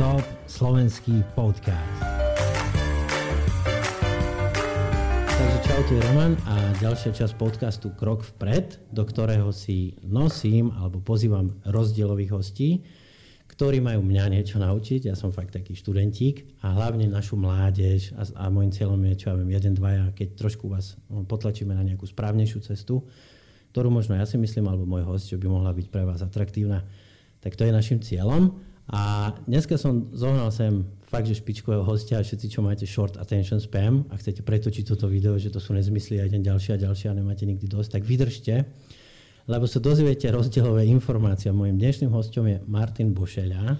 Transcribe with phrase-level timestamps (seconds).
[0.00, 2.00] Top slovenský podcast.
[5.28, 10.72] Takže čau, tu je Roman a ďalšia časť podcastu Krok vpred, do ktorého si nosím
[10.72, 12.80] alebo pozývam rozdielových hostí,
[13.52, 15.04] ktorí majú mňa niečo naučiť.
[15.04, 19.26] Ja som fakt taký študentík a hlavne našu mládež a, a môjim cieľom je, čo
[19.28, 23.04] ja viem, jeden, dvaja, keď trošku vás no, potlačíme na nejakú správnejšiu cestu,
[23.76, 26.88] ktorú možno ja si myslím, alebo môj host, čo by mohla byť pre vás atraktívna,
[27.44, 28.69] tak to je našim cieľom.
[28.90, 33.62] A dneska som zohnal sem fakt, že špičkového hostia a všetci, čo máte short attention
[33.62, 37.06] spam a chcete pretočiť toto video, že to sú nezmysly a jeden ďalší a ďalší
[37.06, 38.66] a nemáte nikdy dosť, tak vydržte,
[39.46, 41.54] lebo sa dozviete rozdielové informácie.
[41.54, 43.78] Mojím dnešným hostom je Martin Bošeľa.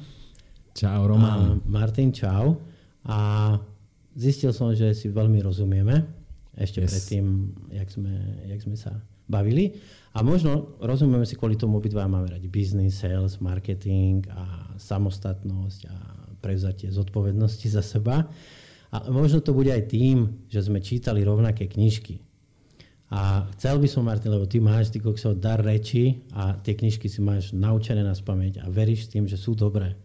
[0.79, 1.59] Čau, Roman.
[1.59, 2.63] A Martin, čau.
[3.03, 3.59] A
[4.15, 6.07] zistil som, že si veľmi rozumieme.
[6.55, 6.91] Ešte yes.
[6.91, 8.15] predtým, jak sme,
[8.47, 8.95] jak sme sa
[9.27, 9.75] bavili.
[10.15, 15.97] A možno rozumieme si kvôli tomu obidva máme radi business, sales, marketing a samostatnosť a
[16.41, 18.27] prevzatie zodpovednosti za seba.
[18.91, 22.19] A možno to bude aj tým, že sme čítali rovnaké knižky.
[23.11, 27.11] A chcel by som, Martin, lebo ty máš ty koksov dar reči a tie knižky
[27.11, 29.99] si máš naučené na spameť a veríš tým, že sú dobré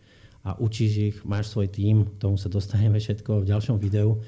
[0.45, 4.21] a učíš ich, máš svoj tím, tomu sa dostaneme všetko v ďalšom videu.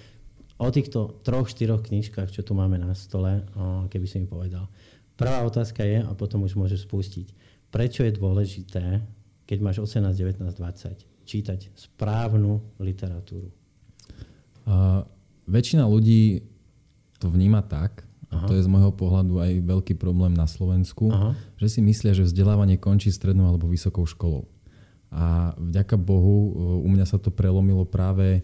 [0.58, 3.46] O týchto troch, štyroch knižkách, čo tu máme na stole,
[3.94, 4.66] keby si mi povedal.
[5.14, 7.28] Prvá otázka je, a potom už môžeš spustiť,
[7.70, 9.02] prečo je dôležité,
[9.48, 13.48] keď máš 18, 19, 20, čítať správnu literatúru?
[14.68, 15.08] Uh,
[15.48, 16.44] väčšina ľudí
[17.18, 18.44] to vníma tak, Aha.
[18.44, 21.32] a to je z môjho pohľadu aj veľký problém na Slovensku, Aha.
[21.56, 24.46] že si myslia, že vzdelávanie končí strednou alebo vysokou školou.
[25.08, 26.52] A vďaka Bohu
[26.84, 28.44] u mňa sa to prelomilo práve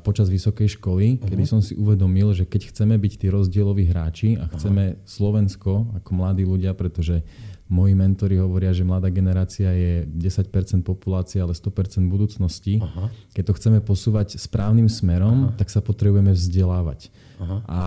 [0.00, 1.26] počas vysokej školy, uh-huh.
[1.26, 5.02] kedy som si uvedomil, že keď chceme byť tí rozdieloví hráči a chceme uh-huh.
[5.02, 7.26] Slovensko ako mladí ľudia, pretože
[7.72, 12.76] moji mentori hovoria, že mladá generácia je 10% populácie, ale 100% budúcnosti.
[12.76, 13.08] Uh-huh.
[13.32, 15.56] Keď to chceme posúvať správnym smerom, uh-huh.
[15.56, 17.08] tak sa potrebujeme vzdelávať.
[17.40, 17.64] Uh-huh.
[17.64, 17.80] A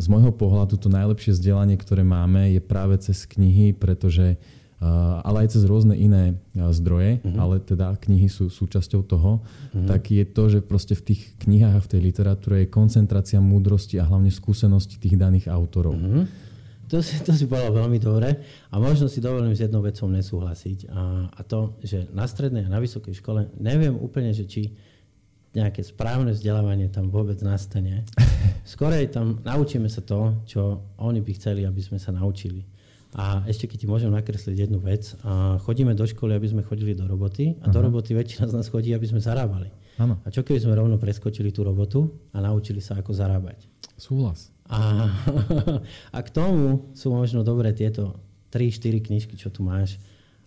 [0.00, 4.40] z môjho pohľadu to najlepšie vzdelanie, ktoré máme, je práve cez knihy, pretože
[4.80, 7.36] uh, ale aj cez rôzne iné zdroje, uh-huh.
[7.36, 9.88] ale teda knihy sú súčasťou toho, uh-huh.
[9.88, 14.00] tak je to, že proste v tých knihách a v tej literatúre je koncentrácia múdrosti
[14.00, 16.00] a hlavne skúsenosti tých daných autorov.
[16.00, 16.24] Uh-huh.
[16.86, 18.38] To si, to si povedal veľmi dobre
[18.70, 22.70] a možno si dovolím s jednou vecou nesúhlasiť a, a to, že na strednej a
[22.70, 24.70] na vysokej škole neviem úplne, že či
[25.56, 28.04] nejaké správne vzdelávanie tam vôbec nastane.
[28.70, 32.62] Skorej tam naučíme sa to, čo oni by chceli, aby sme sa naučili.
[33.16, 35.16] A ešte keď ti môžem nakresliť jednu vec.
[35.24, 37.72] A chodíme do školy, aby sme chodili do roboty a Aha.
[37.72, 39.72] do roboty väčšina z nás chodí, aby sme zarábali.
[39.96, 40.20] Ano.
[40.20, 43.64] A čo keby sme rovno preskočili tú robotu a naučili sa, ako zarábať?
[43.96, 44.52] Súhlas.
[44.66, 45.10] A,
[46.16, 48.18] a k tomu sú možno dobré tieto
[48.50, 49.98] 3-4 knižky, čo tu máš.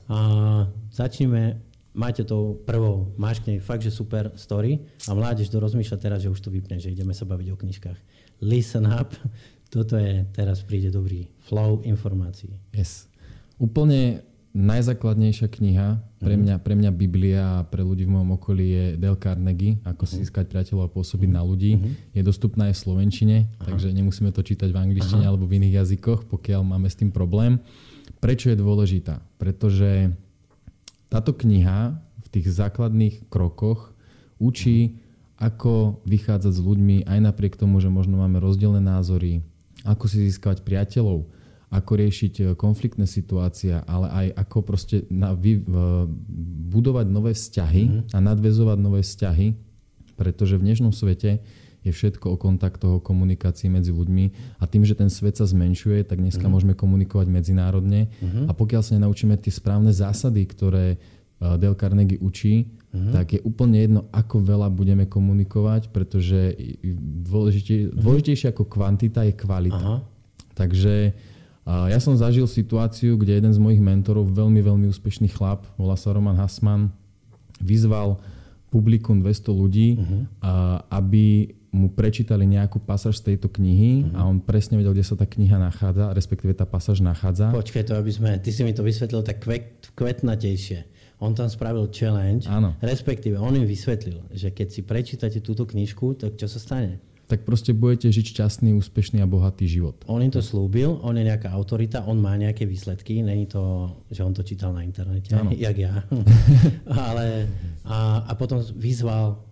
[0.09, 1.61] A začneme,
[1.93, 6.19] máte tou prvou, máš k nej fakt, že super story a mládež to rozmýšľa teraz,
[6.25, 7.99] že už to vypne, že ideme sa baviť o knižkách.
[8.41, 9.13] Listen up,
[9.69, 12.57] toto je, teraz príde dobrý flow informácií.
[12.73, 13.05] Yes.
[13.61, 14.25] Úplne
[14.59, 16.39] najzákladnejšia kniha pre mhm.
[16.43, 20.19] mňa, pre mňa Biblia a pre ľudí v mojom okolí je Del Carnegie, ako si
[20.19, 20.21] mhm.
[20.27, 21.79] získať priateľov a pôsobiť na ľudí.
[21.79, 21.89] Mhm.
[22.11, 23.71] Je dostupná aj v slovenčine, Aha.
[23.71, 25.31] takže nemusíme to čítať v angličtine Aha.
[25.31, 27.63] alebo v iných jazykoch, pokiaľ máme s tým problém.
[28.19, 29.23] Prečo je dôležitá?
[29.39, 30.11] Pretože
[31.07, 33.95] táto kniha v tých základných krokoch
[34.43, 34.99] učí,
[35.39, 39.39] ako vychádzať s ľuďmi aj napriek tomu, že možno máme rozdielne názory,
[39.87, 41.31] ako si získať priateľov,
[41.69, 45.61] ako riešiť e, konfliktné situácie, ale aj ako proste na, vy,
[46.73, 48.13] budovať nové vzťahy mm-hmm.
[48.13, 49.47] a nadvezovať nové vzťahy,
[50.17, 51.39] pretože v dnešnom svete
[51.79, 56.03] je všetko o kontaktoch, o komunikácii medzi ľuďmi a tým, že ten svet sa zmenšuje,
[56.03, 56.51] tak dneska mm-hmm.
[56.51, 58.45] môžeme komunikovať medzinárodne mm-hmm.
[58.49, 60.97] a pokiaľ sa nenaučíme tie správne zásady, ktoré e,
[61.39, 63.13] Dale Carnegie učí, mm-hmm.
[63.13, 66.57] tak je úplne jedno, ako veľa budeme komunikovať, pretože
[67.29, 68.01] dôležitej, mm-hmm.
[68.01, 69.85] dôležitejšie ako kvantita je kvalita.
[69.85, 69.97] Aha.
[70.57, 71.15] Takže
[71.69, 76.09] ja som zažil situáciu, kde jeden z mojich mentorov, veľmi, veľmi úspešný chlap, volá sa
[76.09, 76.89] Roman Hasman,
[77.61, 78.17] vyzval
[78.69, 80.21] publikum 200 ľudí, uh-huh.
[80.89, 84.17] aby mu prečítali nejakú pasáž z tejto knihy uh-huh.
[84.17, 87.53] a on presne vedel, kde sa tá kniha nachádza, respektíve tá pasáž nachádza.
[87.53, 91.91] Počkaj to, aby sme, ty si mi to vysvetlil tak kvet, kvetnatejšie on tam spravil
[91.91, 92.79] challenge, Áno.
[92.79, 97.03] respektíve on im vysvetlil, že keď si prečítate túto knižku, tak čo sa stane?
[97.29, 100.01] Tak proste budete žiť šťastný, úspešný a bohatý život.
[100.09, 104.25] On im to slúbil, on je nejaká autorita, on má nejaké výsledky, není to, že
[104.25, 105.53] on to čítal na internete, Áno.
[105.69, 106.01] jak ja.
[107.13, 107.45] Ale,
[107.85, 109.45] a, a potom vyzval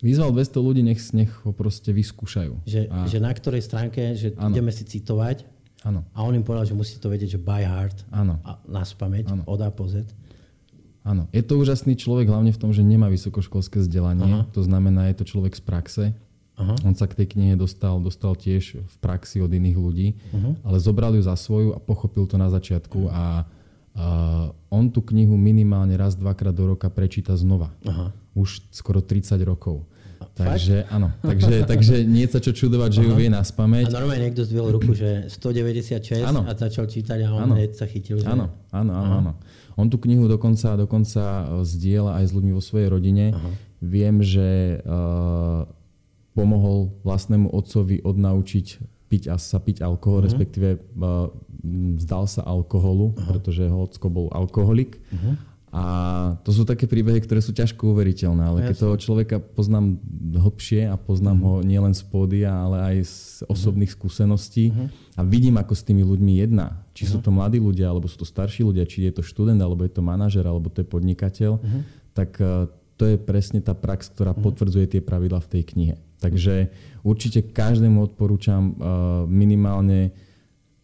[0.00, 2.64] Vyzval 200 ľudí, nech, nech ho proste vyskúšajú.
[2.64, 3.04] Že, a...
[3.04, 4.56] že na ktorej stránke, že ano.
[4.56, 5.44] ideme si citovať.
[5.84, 6.08] Ano.
[6.16, 8.08] A on im povedal, že musíte to vedieť, že by heart.
[8.08, 8.40] Ano.
[8.40, 10.08] A na spameť, od A po Z.
[11.00, 14.40] Áno, je to úžasný človek hlavne v tom, že nemá vysokoškolské vzdelanie, Aha.
[14.52, 16.04] to znamená, je to človek z praxe.
[16.60, 16.74] Aha.
[16.84, 20.50] On sa k tej knihe dostal, dostal tiež v praxi od iných ľudí, Aha.
[20.60, 23.24] ale zobral ju za svoju a pochopil to na začiatku a, a
[24.68, 27.72] on tú knihu minimálne raz, dvakrát do roka prečíta znova.
[27.88, 28.12] Aha.
[28.36, 29.88] Už skoro 30 rokov.
[30.40, 30.94] Takže Fakt?
[30.94, 33.06] áno, takže, takže nie sa čo čudovať, že Aha.
[33.08, 33.88] ju vie na spameť.
[33.88, 36.44] A normálne niekto zdvihol ruku, že 196 ano.
[36.44, 37.54] a začal čítať a on ano.
[37.56, 38.20] hneď sa chytil.
[38.20, 38.28] Že...
[38.28, 39.32] Áno, áno, áno, áno.
[39.80, 43.32] On tú knihu dokonca, dokonca e, zdieľa aj s ľuďmi vo svojej rodine.
[43.32, 43.50] Aha.
[43.80, 45.64] Viem, že uh,
[46.40, 48.66] pomohol vlastnému otcovi odnaučiť
[49.12, 50.30] piť a sa piť alkohol, uh-huh.
[50.32, 51.28] respektíve uh,
[52.00, 53.28] vzdal sa alkoholu, uh-huh.
[53.28, 54.96] pretože ho ocko bol alkoholik.
[55.12, 55.36] Uh-huh.
[55.70, 55.84] A
[56.42, 60.02] to sú také príbehy, ktoré sú ťažko uveriteľné, ale keď toho človeka poznám
[60.34, 61.62] hlbšie a poznám uh-huh.
[61.62, 63.14] ho nielen z pódia, ale aj z
[63.46, 64.02] osobných uh-huh.
[64.02, 64.90] skúseností uh-huh.
[65.14, 66.82] a vidím, ako s tými ľuďmi jedná.
[66.90, 67.12] Či uh-huh.
[67.14, 69.94] sú to mladí ľudia, alebo sú to starší ľudia, či je to študent, alebo je
[69.94, 71.82] to manažer, alebo to je podnikateľ, uh-huh.
[72.18, 72.66] tak uh,
[73.00, 74.44] to je presne tá prax, ktorá uh-huh.
[74.44, 75.94] potvrdzuje tie pravidla v tej knihe.
[76.20, 76.68] Takže
[77.00, 80.12] určite každému odporúčam uh, minimálne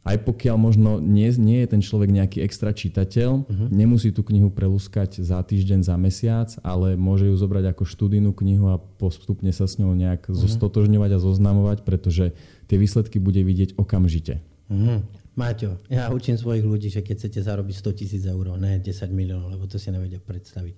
[0.06, 3.68] aj pokiaľ možno nie, nie je ten človek nejaký extra čitateľ, uh-huh.
[3.74, 8.70] nemusí tú knihu prelúskať za týždeň, za mesiac, ale môže ju zobrať ako študijnú knihu
[8.70, 10.38] a postupne sa s ňou nejak uh-huh.
[10.38, 12.32] zostotožňovať a zoznamovať, pretože
[12.70, 14.40] tie výsledky bude vidieť okamžite.
[14.70, 15.02] Uh-huh.
[15.36, 19.52] Maťo, ja učím svojich ľudí, že keď chcete zarobiť 100 tisíc eur, ne 10 miliónov,
[19.52, 20.74] lebo to si nevedia predstaviť.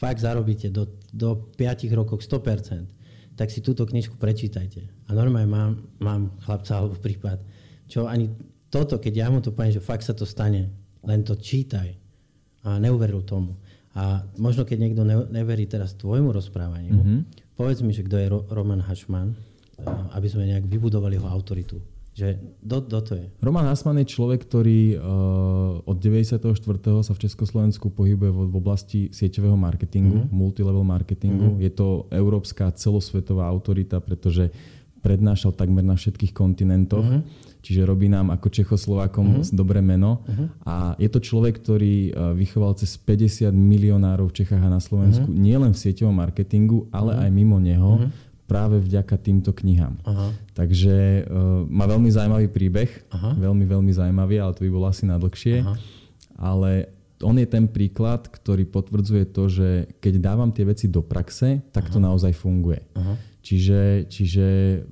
[0.00, 4.88] Fakt zarobíte do, do 5 rokov 100%, tak si túto knižku prečítajte.
[5.08, 7.44] A normálne mám, mám chlapca alebo prípad,
[7.84, 8.32] čo ani
[8.72, 10.72] toto, keď ja mu to poviem, že fakt sa to stane,
[11.04, 11.90] len to čítaj.
[12.64, 13.58] A neuveril tomu.
[13.92, 17.20] A možno keď niekto neverí teraz tvojmu rozprávaniu, mm-hmm.
[17.58, 19.34] povedz mi, že kto je Ro- Roman Hašman,
[20.14, 21.82] aby sme nejak vybudovali jeho autoritu.
[22.10, 23.26] Že do, do to je.
[23.38, 26.42] Roman Hašman je človek, ktorý uh, od 94.
[27.06, 30.34] sa v Československu pohybuje v, v oblasti sieťového marketingu, mm-hmm.
[30.34, 31.54] multilevel marketingu.
[31.54, 31.64] Mm-hmm.
[31.64, 34.50] Je to európska celosvetová autorita, pretože
[35.00, 37.06] prednášal takmer na všetkých kontinentoch.
[37.06, 39.52] Mm-hmm čiže robí nám ako Čechoslovákom uh-huh.
[39.52, 40.24] dobré meno.
[40.24, 40.48] Uh-huh.
[40.64, 45.28] A je to človek, ktorý e, vychoval cez 50 milionárov v Čechách a na Slovensku,
[45.28, 45.40] uh-huh.
[45.40, 47.24] nielen v sieťovom marketingu, ale uh-huh.
[47.28, 48.08] aj mimo neho, uh-huh.
[48.50, 49.94] Práve vďaka týmto knihám.
[50.02, 50.34] Uh-huh.
[50.58, 53.38] Takže uh, má veľmi zaujímavý príbeh, uh-huh.
[53.38, 55.62] veľmi, veľmi zaujímavý, ale to by bolo asi na dlhšie.
[56.34, 56.90] Ale
[57.22, 59.68] on je ten príklad, ktorý potvrdzuje to, že
[60.02, 61.94] keď dávam tie veci do praxe, tak uh-huh.
[61.94, 62.82] to naozaj funguje.
[62.98, 63.14] Uh-huh.
[63.46, 64.46] Čiže, čiže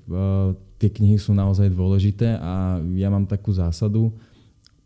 [0.07, 4.15] uh, tie knihy sú naozaj dôležité a ja mám takú zásadu,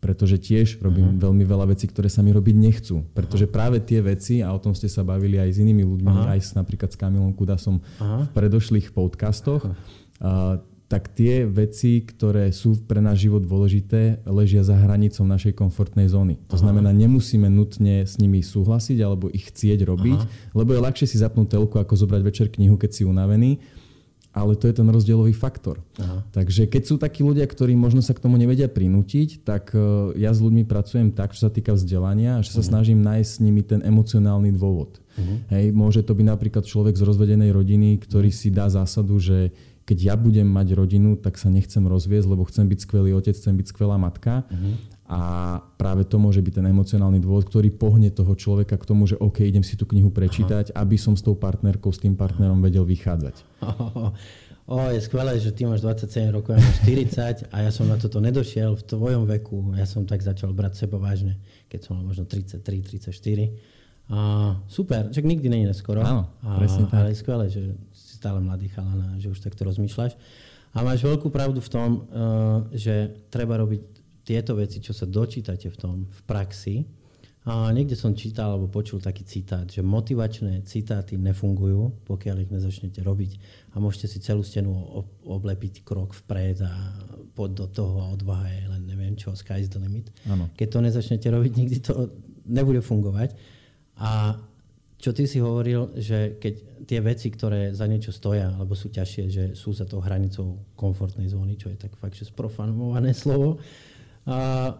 [0.03, 1.31] pretože tiež robím uh-huh.
[1.31, 3.07] veľmi veľa vecí, ktoré sa mi robiť nechcú.
[3.15, 3.55] Pretože uh-huh.
[3.55, 6.33] práve tie veci, a o tom ste sa bavili aj s inými ľuďmi, uh-huh.
[6.35, 8.27] aj s, napríklad s Kamilom Kudasom uh-huh.
[8.27, 10.59] v predošlých podcastoch, uh-huh.
[10.59, 10.59] uh,
[10.91, 16.37] tak tie veci, ktoré sú pre náš život dôležité, ležia za hranicou našej komfortnej zóny.
[16.51, 16.69] To Aha.
[16.69, 20.53] znamená, nemusíme nutne s nimi súhlasiť alebo ich chcieť robiť, Aha.
[20.53, 23.57] lebo je ľahšie si zapnúť telku, ako zobrať večer knihu, keď si unavený
[24.33, 25.77] ale to je ten rozdielový faktor.
[26.01, 26.25] Aha.
[26.33, 30.33] Takže keď sú takí ľudia, ktorí možno sa k tomu nevedia prinútiť, tak uh, ja
[30.33, 32.73] s ľuďmi pracujem tak, čo sa týka vzdelania, že sa uh-huh.
[32.73, 34.97] snažím nájsť s nimi ten emocionálny dôvod.
[34.97, 35.37] Uh-huh.
[35.53, 38.41] Hej, môže to byť napríklad človek z rozvedenej rodiny, ktorý uh-huh.
[38.41, 39.53] si dá zásadu, že
[39.85, 43.53] keď ja budem mať rodinu, tak sa nechcem rozviesť, lebo chcem byť skvelý otec, chcem
[43.53, 44.49] byť skvelá matka.
[44.49, 44.73] Uh-huh.
[45.13, 49.13] A práve to môže byť ten emocionálny dôvod, ktorý pohne toho človeka k tomu, že
[49.21, 50.81] OK, idem si tú knihu prečítať, Aha.
[50.81, 53.61] aby som s tou partnerkou, s tým partnerom vedel vychádzať.
[54.65, 57.85] Oh, oh, je skvelé, že ty máš 27 rokov, ja mám 40 a ja som
[57.85, 59.77] na toto nedošiel v tvojom veku.
[59.77, 61.37] Ja som tak začal brať seba vážne,
[61.69, 63.13] keď som mal možno 33, 34.
[64.09, 64.19] A
[64.65, 66.01] super, čak nikdy není neskoro.
[66.01, 67.05] Áno, presne tak.
[67.05, 70.17] Ale je skvelé, že si stále mladý chalan a že už takto rozmýšľaš.
[70.73, 75.67] A máš veľkú pravdu v tom, uh, že treba robiť tieto veci, čo sa dočítate
[75.67, 76.87] v tom v praxi,
[77.43, 83.03] a niekde som čítal alebo počul taký citát, že motivačné citáty nefungujú, pokiaľ ich nezačnete
[83.03, 83.31] robiť
[83.75, 84.71] a môžete si celú stenu
[85.27, 86.71] oblepiť krok vpred a
[87.35, 90.07] pod do toho a odvaha je len neviem čo, sky's the limit.
[90.23, 90.47] Ano.
[90.55, 92.15] Keď to nezačnete robiť, nikdy to
[92.47, 93.35] nebude fungovať.
[93.99, 94.39] A
[95.03, 99.23] čo ty si hovoril, že keď tie veci, ktoré za niečo stoja, alebo sú ťažšie,
[99.27, 103.59] že sú za tou hranicou komfortnej zóny, čo je tak fakt, že sprofanované slovo,
[104.23, 104.71] a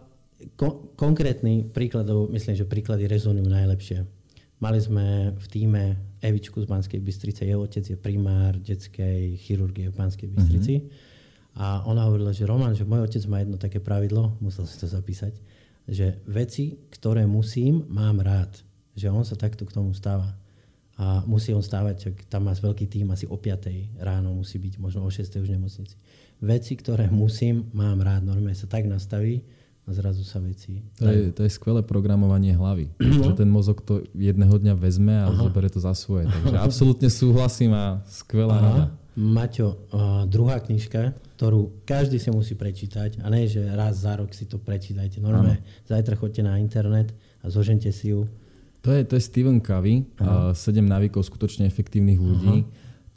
[0.56, 3.98] kon- konkrétny príklad, lebo myslím, že príklady rezonujú najlepšie.
[4.62, 5.82] Mali sme v týme
[6.24, 10.74] Evičku z Banskej Bystrice, jeho otec je primár detskej chirurgie v Banskej Bystrici.
[10.80, 11.12] Mm-hmm.
[11.60, 14.88] A ona hovorila, že Roman, že môj otec má jedno také pravidlo, musel si to
[14.88, 15.36] zapísať,
[15.84, 18.50] že veci, ktoré musím, mám rád.
[18.96, 20.32] Že on sa takto k tomu stáva.
[20.94, 25.02] A musí on stávať, tam má veľký tým, asi o 5 ráno musí byť, možno
[25.02, 25.98] o 6 už v nemocnici
[26.44, 28.28] veci, ktoré musím, mám rád.
[28.28, 29.40] Normálne sa tak nastaví
[29.84, 30.80] a zrazu sa veci...
[30.96, 32.88] To je, to je skvelé programovanie hlavy.
[33.00, 33.24] No.
[33.32, 35.44] Že ten mozog to jedného dňa vezme a Aha.
[35.48, 36.28] zoberie to za svoje.
[36.32, 38.64] Takže absolútne súhlasím a skvelá Aha.
[38.64, 38.84] rada.
[39.14, 44.34] Maťo, uh, druhá knižka, ktorú každý si musí prečítať a nie, že raz za rok
[44.34, 45.22] si to prečítajte.
[45.22, 45.86] Normálne ano.
[45.86, 48.26] zajtra choďte na internet a zožente si ju.
[48.82, 52.66] To je, to je Stephen Covey, uh, 7 návykov skutočne efektívnych ľudí.
[52.66, 52.70] Aha.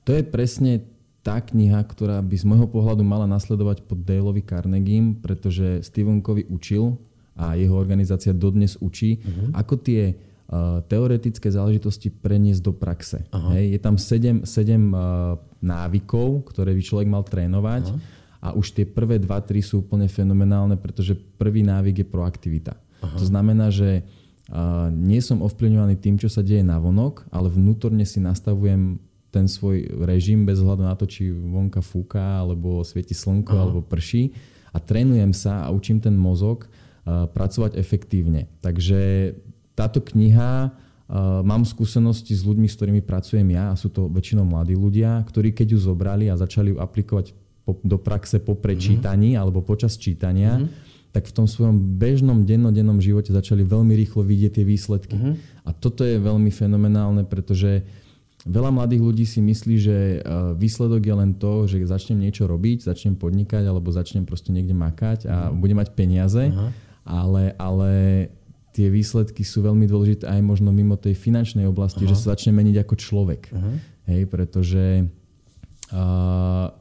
[0.05, 0.85] To je presne
[1.27, 6.47] tá kniha, ktorá by z môjho pohľadu mala nasledovať pod Daleovi Carnegiem, pretože Stephen Covey
[6.47, 6.95] učil
[7.35, 9.51] a jeho organizácia dodnes učí, uh-huh.
[9.59, 13.27] ako tie uh, teoretické záležitosti preniesť do praxe.
[13.29, 17.91] Hej, je tam 7, 7 uh, návykov, ktoré by človek mal trénovať.
[17.91, 17.99] Aha.
[18.37, 22.73] A už tie prvé 2-3 sú úplne fenomenálne, pretože prvý návyk je proaktivita.
[23.03, 23.17] Aha.
[23.19, 24.07] To znamená, že
[24.47, 29.03] uh, nie som ovplyvňovaný tým, čo sa deje na vonok, ale vnútorne si nastavujem
[29.37, 33.61] ten svoj režim bez hľadu na to, či vonka fúka, alebo svieti slnko, Aha.
[33.69, 34.33] alebo prší.
[34.73, 38.49] A trénujem sa a učím ten mozog uh, pracovať efektívne.
[38.65, 39.33] Takže
[39.77, 40.73] táto kniha
[41.07, 45.23] Uh, mám skúsenosti s ľuďmi, s ktorými pracujem ja a sú to väčšinou mladí ľudia,
[45.23, 47.31] ktorí keď ju zobrali a začali ju aplikovať
[47.63, 49.39] do praxe po prečítaní mm-hmm.
[49.39, 51.15] alebo počas čítania, mm-hmm.
[51.15, 55.15] tak v tom svojom bežnom dennodennom živote začali veľmi rýchlo vidieť tie výsledky.
[55.15, 55.63] Mm-hmm.
[55.63, 57.87] A toto je veľmi fenomenálne, pretože
[58.47, 62.87] veľa mladých ľudí si myslí, že uh, výsledok je len to, že začnem niečo robiť,
[62.87, 65.59] začnem podnikať alebo začnem proste niekde makať a mm-hmm.
[65.59, 66.71] budem mať peniaze, uh-huh.
[67.03, 67.91] ale, ale
[68.71, 72.09] tie výsledky sú veľmi dôležité aj možno mimo tej finančnej oblasti, Aha.
[72.13, 73.41] že sa začne meniť ako človek.
[73.51, 73.71] Aha.
[74.07, 74.85] Hej, pretože
[75.91, 76.71] uh,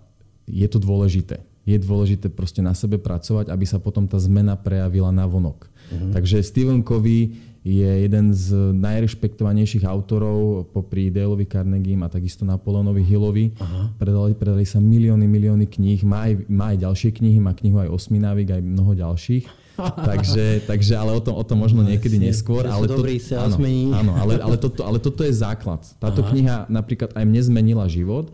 [0.47, 1.43] je to dôležité.
[1.67, 5.67] Je dôležité proste na sebe pracovať, aby sa potom tá zmena prejavila na vonok.
[5.67, 6.15] Uh-huh.
[6.15, 7.35] Takže Stephen Covey
[7.67, 13.59] je jeden z najrešpektovanejších autorov popri Daleovi Carnegie a takisto Napoleonovi Hillovi.
[13.99, 16.07] Predali, predali sa milióny, milióny kníh.
[16.07, 19.67] Má aj, má aj ďalšie knihy, má knihu aj Osminávik, aj mnoho ďalších
[20.09, 22.65] takže, takže ale o tom, o tom možno niekedy neskôr.
[22.65, 23.03] Ale to,
[23.37, 23.57] áno,
[23.93, 25.85] áno, ale, ale, toto, ale toto je základ.
[26.01, 26.29] Táto Aha.
[26.33, 28.33] kniha napríklad aj mne zmenila život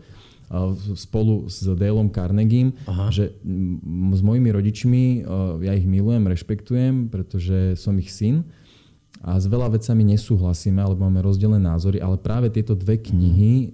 [0.93, 3.09] spolu s Daleom Carnegiem, Aha.
[3.09, 3.33] že
[4.13, 5.03] s mojimi rodičmi
[5.65, 8.45] ja ich milujem, rešpektujem, pretože som ich syn
[9.23, 13.71] a s veľa vecami nesúhlasíme, alebo máme rozdelené názory, ale práve tieto dve knihy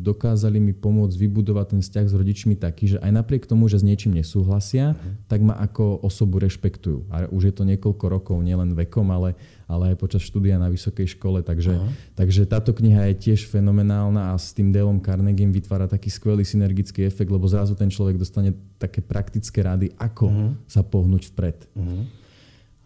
[0.00, 3.84] dokázali mi pomôcť vybudovať ten vzťah s rodičmi taký, že aj napriek tomu, že s
[3.84, 4.96] niečím nesúhlasia,
[5.28, 7.04] tak ma ako osobu rešpektujú.
[7.12, 9.36] A už je to niekoľko rokov, nielen vekom, ale,
[9.68, 11.44] ale aj počas štúdia na vysokej škole.
[11.44, 11.76] Takže,
[12.16, 17.04] takže táto kniha je tiež fenomenálna a s tým Daleom Carnegiem vytvára taký skvelý synergický
[17.04, 20.50] efekt, lebo zrazu ten človek dostane také praktické rady, ako uh-huh.
[20.64, 21.68] sa pohnúť vpred.
[21.76, 22.08] Uh-huh.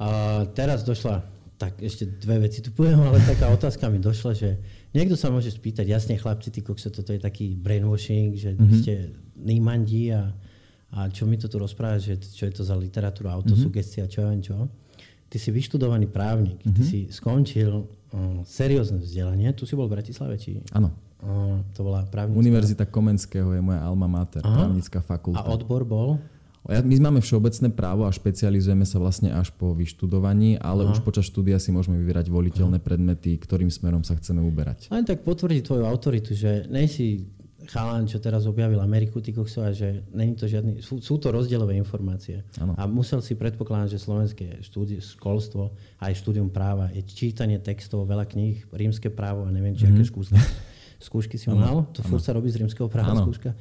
[0.03, 0.09] A
[0.51, 1.31] teraz došla
[1.63, 4.59] tak ešte dve veci tu poviem, ale taká otázka mi došla, že
[4.91, 8.79] niekto sa môže spýtať, jasne chlapci, ty kokso, toto je taký brainwashing, že mm-hmm.
[8.83, 10.35] ste nímandi a,
[10.91, 14.35] a čo mi to tu rozpráva, že čo je to za literatúra, autosugestia, čo ja
[14.35, 14.59] viem čo.
[15.31, 16.75] Ty si vyštudovaný právnik, mm-hmm.
[16.75, 20.59] ty si skončil uh, seriózne vzdelanie, tu si bol v Bratislave, či?
[20.75, 20.91] Áno.
[21.23, 22.43] Uh, to bola právnická...
[22.43, 24.67] Univerzita Komenského je moja alma mater, Aha.
[24.67, 25.47] právnická fakulta.
[25.47, 26.19] A odbor bol?
[26.63, 30.95] My máme všeobecné právo a špecializujeme sa vlastne až po vyštudovaní, ale Aha.
[30.95, 32.87] už počas štúdia si môžeme vyberať voliteľné Aha.
[32.87, 34.87] predmety, ktorým smerom sa chceme uberať.
[34.95, 37.27] Len tak potvrdí tvoju autoritu, že nejsi
[37.67, 41.79] chalán, čo teraz objavil Ameriku, ty a že není to žiadny, sú, sú to rozdielové
[41.79, 42.43] informácie.
[42.59, 42.75] Ano.
[42.79, 48.27] A musel si predpokladať, že slovenské štúdi, školstvo, aj štúdium práva, je čítanie textov, veľa
[48.27, 50.03] kníh, rímske právo a neviem, či mm-hmm.
[50.03, 50.39] aké skúšky,
[51.11, 51.59] skúšky si ano.
[51.59, 51.77] mal.
[51.95, 53.31] To furt sa robí z rímskeho práva ano.
[53.31, 53.55] skúška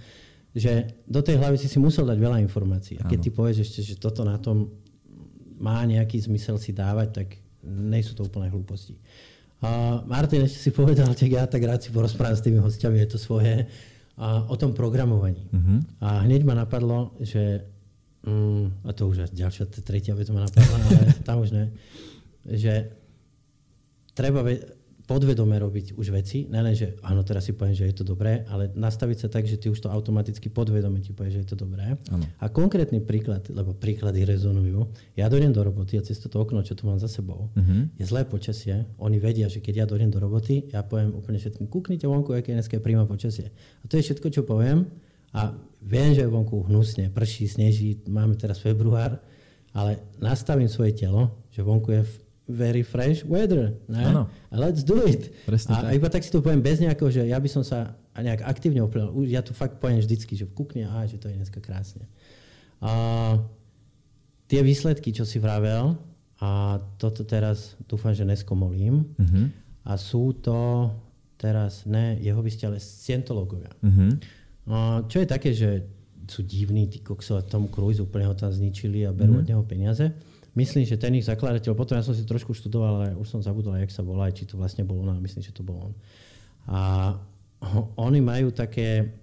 [0.52, 3.00] že do tej hlavy si si musel dať veľa informácií.
[3.00, 3.26] A keď ano.
[3.26, 4.68] ty povieš ešte, že toto na tom
[5.62, 7.28] má nejaký zmysel si dávať, tak
[7.64, 8.98] nie sú to úplne hlúposti.
[9.62, 13.10] Uh, Martin ešte si povedal, že ja tak rád si porozprávam s tými hostiami, je
[13.14, 13.70] to svoje,
[14.18, 15.46] uh, o tom programovaní.
[15.54, 15.86] Uh-huh.
[16.02, 17.70] A hneď ma napadlo, že,
[18.26, 21.70] um, a to už je ďalšia, tretia vec ma napadla, ale tam už ne,
[22.50, 22.90] že
[24.18, 24.42] treba,
[25.12, 28.72] podvedome robiť už veci, nelen, že áno, teraz si poviem, že je to dobré, ale
[28.72, 32.00] nastaviť sa tak, že ty už to automaticky podvedome ti povie, že je to dobré.
[32.08, 32.24] Ano.
[32.40, 34.88] A konkrétny príklad, lebo príklady rezonujú,
[35.20, 37.92] ja dojdem do roboty a cez toto okno, čo tu mám za sebou, uh-huh.
[38.00, 41.68] je zlé počasie, oni vedia, že keď ja dojdem do roboty, ja poviem úplne všetkým,
[41.68, 43.52] kúknite vonku, aké dneska je príjma počasie.
[43.84, 44.88] A to je všetko, čo poviem
[45.36, 45.52] a
[45.84, 49.20] viem, že je vonku hnusne, prší, sneží, máme teraz február,
[49.76, 52.04] ale nastavím svoje telo, že vonku je
[52.52, 53.74] very fresh weather.
[53.88, 54.04] Ne?
[54.06, 54.28] Ano.
[54.52, 55.32] Let's do it.
[55.48, 55.92] Presne a, tak.
[55.96, 59.08] iba tak si to poviem bez nejakého, že ja by som sa nejak aktívne oplel.
[59.32, 62.04] Ja tu fakt poviem vždycky, že kukne, a že to je dneska krásne.
[62.84, 63.40] A
[64.52, 65.96] tie výsledky, čo si vravel,
[66.42, 69.06] a toto teraz dúfam, že neskomolím.
[69.16, 69.46] Uh-huh.
[69.86, 70.90] A sú to
[71.38, 73.70] teraz, ne, jeho by ste ale scientológovia.
[73.80, 74.18] Uh-huh.
[74.68, 75.86] A čo je také, že
[76.26, 79.46] sú divní, tí koksov a Tom Cruise úplne ho tam zničili a berú uh-huh.
[79.46, 80.10] od neho peniaze.
[80.56, 83.80] Myslím, že ten ich zakladateľ, potom ja som si trošku študoval, ale už som zabudol,
[83.80, 85.94] jak sa volá, či to vlastne bol on, myslím, že to bol on.
[86.68, 86.80] A
[87.96, 89.16] oni majú také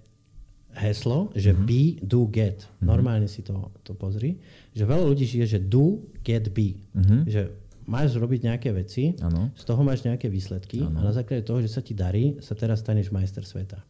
[0.73, 1.65] heslo, že mm-hmm.
[1.65, 2.63] be, do, get.
[2.63, 2.87] Mm-hmm.
[2.87, 4.37] Normálne si to, to pozri.
[4.77, 6.77] Že veľa ľudí žije, že do, get, be.
[6.93, 7.21] Mm-hmm.
[7.25, 7.41] Že
[7.89, 9.49] máš robiť nejaké veci, ano.
[9.57, 11.01] z toho máš nejaké výsledky ano.
[11.01, 13.81] a na základe toho, že sa ti darí, sa teraz staneš majster sveta.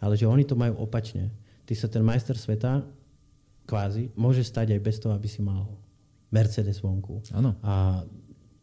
[0.00, 1.28] Ale že oni to majú opačne.
[1.68, 2.82] Ty sa ten majster sveta
[3.68, 5.68] kvázi môže stať aj bez toho, aby si mal
[6.32, 7.20] Mercedes vonku.
[7.36, 7.60] Ano.
[7.60, 8.02] A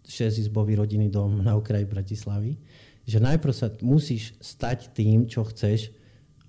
[0.09, 2.57] šesťizbový rodinný dom na okraji Bratislavy.
[3.05, 5.93] Že najprv sa musíš stať tým, čo chceš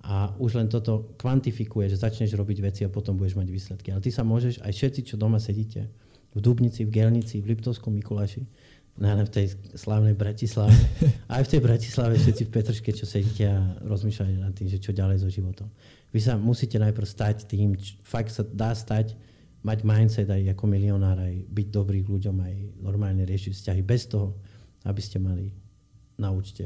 [0.01, 3.93] a už len toto kvantifikuje, že začneš robiť veci a potom budeš mať výsledky.
[3.93, 5.85] Ale ty sa môžeš, aj všetci, čo doma sedíte,
[6.33, 8.41] v Dubnici, v Gelnici, v Liptovskom Mikuláši,
[8.97, 9.45] len v tej
[9.77, 10.73] slávnej Bratislave.
[11.31, 14.91] Aj v tej Bratislave všetci v Petrške, čo sedíte a rozmýšľate nad tým, že čo
[14.91, 15.71] ďalej so životom.
[16.11, 19.15] Vy sa musíte najprv stať tým, fakt sa dá stať,
[19.61, 24.33] mať mindset aj ako milionár, aj byť dobrý ľuďom, aj normálne riešiť vzťahy bez toho,
[24.89, 25.53] aby ste mali
[26.17, 26.65] na účte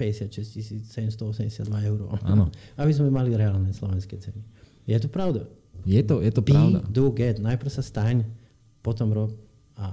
[0.00, 1.98] 56 782 eur.
[2.24, 2.48] Áno.
[2.80, 4.40] aby sme mali reálne slovenské ceny.
[4.88, 5.44] Je to pravda?
[5.84, 6.80] Je to, je to Be, pravda.
[6.88, 7.36] do, get.
[7.36, 8.24] Najprv sa staň,
[8.80, 9.32] potom rob
[9.76, 9.92] a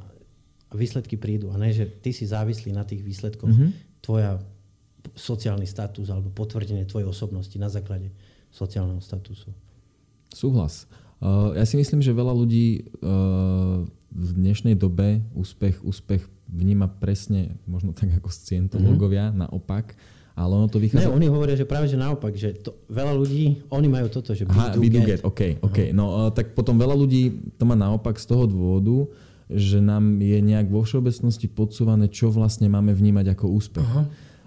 [0.72, 1.52] výsledky prídu.
[1.52, 3.52] A ne, že ty si závislý na tých výsledkoch.
[3.52, 3.72] Mm-hmm.
[4.04, 4.40] Tvoja
[5.16, 8.12] sociálny status alebo potvrdenie tvojej osobnosti na základe
[8.52, 9.52] sociálneho statusu.
[10.32, 10.88] Súhlas.
[11.18, 13.82] Uh, ja si myslím, že veľa ľudí uh,
[14.14, 19.42] v dnešnej dobe úspech, úspech vníma presne, možno tak ako scientológovia, mm-hmm.
[19.50, 19.98] naopak.
[20.38, 21.10] Ale ono to vychádza...
[21.10, 24.46] Ne, oni hovoria, že práve že naopak, že to, veľa ľudí, oni majú toto, že
[24.46, 25.26] Aha, be do get.
[25.26, 25.90] OK, OK.
[25.98, 29.10] No tak potom veľa ľudí to má naopak z toho dôvodu,
[29.50, 33.82] že nám je nejak vo všeobecnosti podsúvané, čo vlastne máme vnímať ako úspech.
[33.82, 34.04] Aha.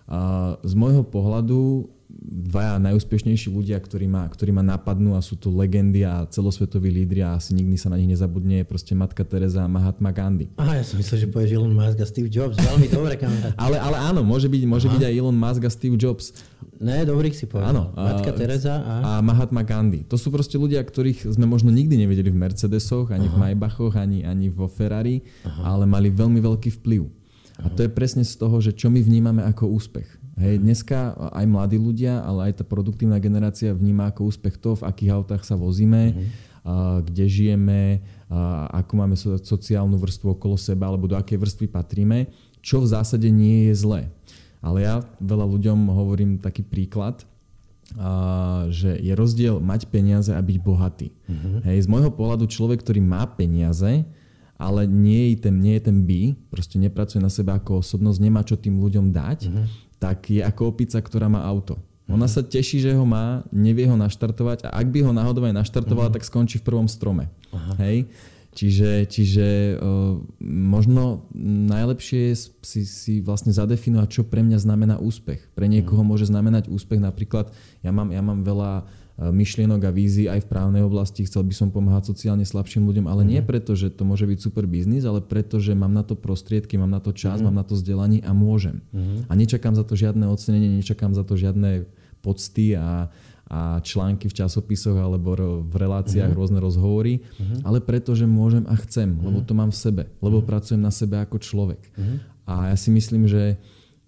[0.06, 0.20] A
[0.62, 6.02] z môjho pohľadu dvaja najúspešnejší ľudia, ktorí ma, ktorí ma napadnú a sú to legendy
[6.02, 9.70] a celosvetoví lídri a asi nikdy sa na nich nezabudne, je proste matka Teresa a
[9.70, 10.50] Mahatma Gandhi.
[10.58, 12.58] Aha, ja som myslel, že povieš Elon Musk a Steve Jobs.
[12.58, 13.54] Veľmi dobre kamera.
[13.64, 16.34] ale, ale áno, môže byť, môže byť aj Elon Musk a Steve Jobs.
[16.80, 17.70] Ne, dobrých si povedal.
[17.76, 17.82] Áno.
[17.92, 18.94] Matka Teresa a...
[19.04, 20.02] a Mahatma Gandhi.
[20.08, 23.34] To sú proste ľudia, ktorých sme možno nikdy nevideli v Mercedesoch, ani Aha.
[23.36, 25.76] v Maybachoch, ani, ani vo Ferrari, Aha.
[25.76, 27.20] ale mali veľmi veľký vplyv.
[27.60, 30.19] A to je presne z toho, že čo my vnímame ako úspech.
[30.40, 34.88] Hej, dneska aj mladí ľudia, ale aj tá produktívna generácia vníma ako úspech to, v
[34.88, 36.28] akých autách sa vozíme, mm-hmm.
[36.64, 38.00] a, kde žijeme,
[38.32, 42.32] a, ako máme so, sociálnu vrstvu okolo seba, alebo do akej vrstvy patríme,
[42.64, 44.08] čo v zásade nie je zlé.
[44.64, 47.20] Ale ja veľa ľuďom hovorím taký príklad,
[48.00, 51.12] a, že je rozdiel mať peniaze a byť bohatý.
[51.28, 51.68] Mm-hmm.
[51.68, 54.08] Hej, z môjho pohľadu človek, ktorý má peniaze,
[54.56, 58.40] ale nie je ten, nie je ten by, proste nepracuje na seba ako osobnosť, nemá
[58.40, 61.76] čo tým ľuďom dať, mm-hmm tak je ako opica, ktorá má auto.
[62.10, 65.54] Ona sa teší, že ho má, nevie ho naštartovať a ak by ho náhodou aj
[65.62, 66.18] naštartovala, uh-huh.
[66.18, 67.30] tak skončí v prvom strome.
[67.54, 67.78] Uh-huh.
[67.78, 68.10] Hej?
[68.50, 71.30] Čiže, čiže uh, možno
[71.70, 75.54] najlepšie je si, si vlastne zadefinovať, čo pre mňa znamená úspech.
[75.54, 76.10] Pre niekoho uh-huh.
[76.10, 77.54] môže znamenať úspech napríklad,
[77.86, 81.28] ja mám, ja mám veľa myšlienok a vízií aj v právnej oblasti.
[81.28, 83.28] Chcel by som pomáhať sociálne slabším ľuďom, ale mm.
[83.28, 83.46] nie mhm.
[83.46, 86.88] preto, že to môže byť super biznis, ale preto, že mám na to prostriedky, mám
[86.88, 87.52] na to čas, mm.
[87.52, 88.80] mám na to vzdelanie a môžem.
[88.96, 89.28] Mm.
[89.28, 91.84] A nečakám za to žiadne ocenenie, nečakám za to žiadne
[92.24, 93.12] pocty a,
[93.52, 95.36] a články v časopisoch alebo
[95.68, 96.38] v reláciách, mm.
[96.40, 97.68] rôzne rozhovory, mm.
[97.68, 99.20] ale preto, že môžem a chcem, mm.
[99.20, 100.46] lebo to mám v sebe, lebo mm.
[100.48, 101.92] pracujem na sebe ako človek.
[101.92, 102.16] Mm.
[102.48, 103.60] A ja si myslím, že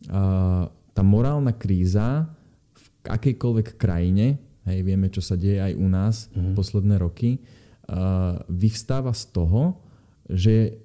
[0.08, 2.32] uh, tá morálna kríza
[2.72, 6.54] v akejkoľvek krajine hej, vieme, čo sa deje aj u nás mm-hmm.
[6.54, 9.82] posledné roky, uh, vyvstáva z toho,
[10.30, 10.82] že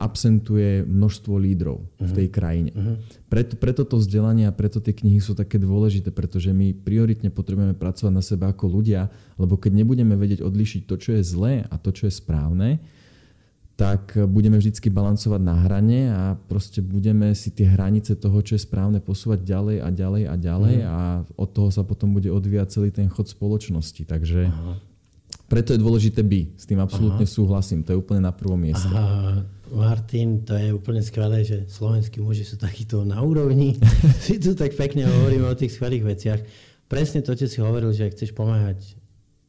[0.00, 2.06] absentuje množstvo lídrov mm-hmm.
[2.08, 2.32] v tej mhm.
[2.32, 2.72] krajine.
[2.72, 2.96] Mm-hmm.
[3.28, 7.76] Preto, preto to vzdelanie a preto tie knihy sú také dôležité, pretože my prioritne potrebujeme
[7.76, 11.74] pracovať na sebe ako ľudia, lebo keď nebudeme vedieť odlišiť to, čo je zlé a
[11.76, 12.80] to, čo je správne,
[13.76, 18.64] tak budeme vždy balancovať na hrane a proste budeme si tie hranice toho, čo je
[18.64, 20.88] správne, posúvať ďalej a ďalej a ďalej mm.
[20.88, 20.96] a
[21.36, 24.08] od toho sa potom bude odvíjať celý ten chod spoločnosti.
[24.08, 24.80] Takže Aha.
[25.52, 26.56] preto je dôležité by.
[26.56, 27.34] S tým absolútne Aha.
[27.36, 27.84] súhlasím.
[27.84, 28.88] To je úplne na prvom mieste.
[28.88, 29.44] Aha.
[29.68, 33.76] Martin, to je úplne skvelé, že slovenskí muži sú takíto na úrovni.
[34.24, 36.40] si tu tak pekne hovoríme o tých skvelých veciach.
[36.88, 38.96] Presne to, čo si hovoril, že chceš pomáhať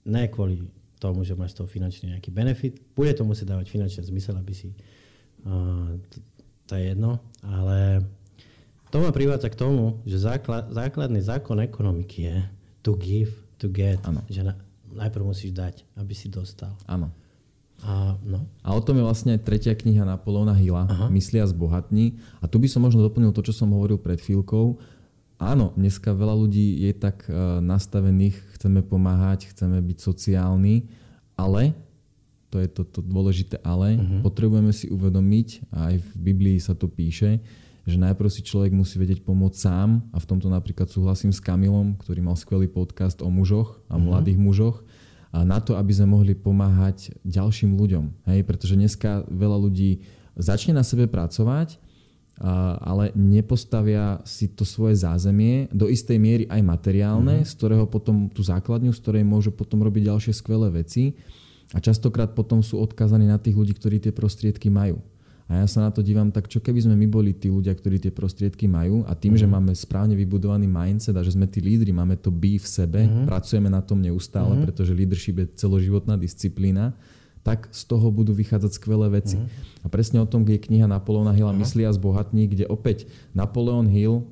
[0.04, 2.81] ne kvôli tomu, že máš z toho finančný nejaký benefit.
[2.97, 4.73] Bude to musieť dávať finančný zmysel, aby si...
[5.45, 5.97] Uh,
[6.67, 8.03] to, je jedno, ale
[8.91, 12.38] to ma privádza k tomu, že základ, základný zákon ekonomiky je
[12.83, 14.01] to give, to get.
[14.03, 14.23] Ano.
[14.27, 14.53] Že na,
[14.91, 16.75] najprv musíš dať, aby si dostal.
[16.88, 17.12] Áno.
[17.86, 18.41] A, no.
[18.65, 21.13] a o tom je vlastne tretia kniha Napoleona Hilla, Aha.
[21.13, 22.17] Myslia zbohatní.
[22.41, 24.81] A tu by som možno doplnil to, čo som hovoril pred chvíľkou,
[25.38, 30.89] áno, dneska veľa ľudí je tak uh, nastavených, chceme pomáhať, chceme byť sociálni,
[31.38, 31.73] ale
[32.50, 34.21] to je to, to dôležité ale, uh-huh.
[34.23, 37.43] potrebujeme si uvedomiť, a aj v Biblii sa to píše,
[37.88, 41.95] že najprv si človek musí vedieť pomôcť sám a v tomto napríklad súhlasím s Kamilom,
[41.95, 44.12] ktorý mal skvelý podcast o mužoch a uh-huh.
[44.12, 44.84] mladých mužoch
[45.32, 48.32] a na to, aby sme mohli pomáhať ďalším ľuďom.
[48.32, 48.47] Hej?
[48.47, 50.02] Pretože dneska veľa ľudí
[50.39, 51.78] začne na sebe pracovať,
[52.82, 57.50] ale nepostavia si to svoje zázemie, do istej miery aj materiálne, mm-hmm.
[57.50, 61.17] z ktorého potom tú základňu, z ktorej môžu potom robiť ďalšie skvelé veci.
[61.76, 65.02] A častokrát potom sú odkázaní na tých ľudí, ktorí tie prostriedky majú.
[65.47, 68.04] A ja sa na to dívam tak, čo keby sme my boli tí ľudia, ktorí
[68.04, 69.39] tie prostriedky majú a tým, mm.
[69.39, 69.54] že mhm.
[69.56, 73.26] máme správne vybudovaný mindset a že sme tí lídry, máme to by v sebe, mm.
[73.26, 74.63] pracujeme na tom neustále, mm.
[74.67, 76.91] pretože leadership je celoživotná disciplína,
[77.47, 79.39] tak z toho budú vychádzať skvelé veci.
[79.39, 79.47] Mm.
[79.81, 81.63] A presne o tom je kniha Napoleona Hilla uh-huh.
[81.63, 84.27] Myslia zbohatní, kde opäť Napoleon Hill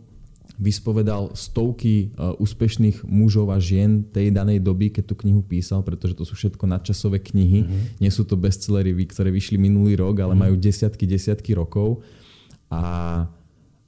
[0.60, 6.15] vyspovedal stovky uh, úspešných mužov a žien tej danej doby, keď tú knihu písal, pretože
[6.15, 7.63] to sú všetko nadčasové knihy.
[7.63, 8.04] Uh-huh.
[8.04, 10.51] Nie sú to bestsellery, ktoré vyšli minulý rok, ale uh-huh.
[10.51, 12.04] majú desiatky, desiatky rokov.
[12.67, 12.84] A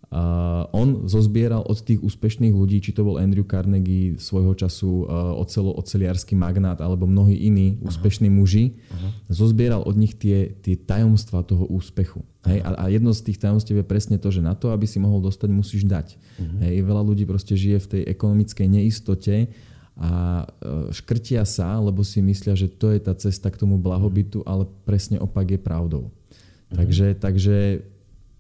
[0.07, 5.35] Uh, on zozbieral od tých úspešných ľudí, či to bol Andrew Carnegie svojho času uh,
[5.35, 7.91] ocelo, oceliarský magnát alebo mnohí iní uh-huh.
[7.91, 9.11] úspešní muži, uh-huh.
[9.27, 12.23] zozbieral od nich tie, tie tajomstva toho úspechu.
[12.47, 12.63] Hej?
[12.63, 15.19] A, a jedno z tých tajomstiev je presne to, že na to, aby si mohol
[15.19, 16.15] dostať, musíš dať.
[16.15, 16.63] Uh-huh.
[16.63, 16.87] Hej?
[16.87, 19.51] Veľa ľudí proste žije v tej ekonomickej neistote
[19.99, 24.39] a uh, škrtia sa, lebo si myslia, že to je tá cesta k tomu blahobytu,
[24.47, 26.07] ale presne opak je pravdou.
[26.07, 26.79] Uh-huh.
[26.79, 27.83] Takže, takže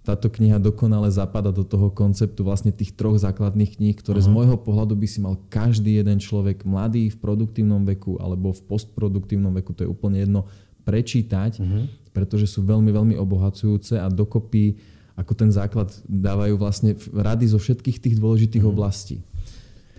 [0.07, 4.31] táto kniha dokonale zapada do toho konceptu vlastne tých troch základných kníh, ktoré uh-huh.
[4.31, 8.61] z môjho pohľadu by si mal každý jeden človek, mladý v produktívnom veku alebo v
[8.71, 10.47] postproduktívnom veku, to je úplne jedno,
[10.87, 11.83] prečítať, uh-huh.
[12.15, 14.79] pretože sú veľmi, veľmi obohacujúce a dokopy
[15.19, 18.79] ako ten základ dávajú vlastne rady zo všetkých tých dôležitých uh-huh.
[18.79, 19.19] oblastí.